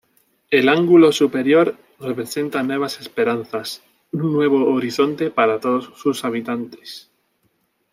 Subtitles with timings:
[0.49, 7.11] El ángulo superior, representa nuevas esperanzas, un nuevo horizonte para todos sus habitantes.